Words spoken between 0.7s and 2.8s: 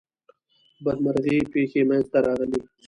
بدمرغي پیښی منځته راغلې.